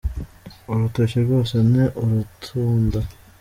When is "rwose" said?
1.25-1.55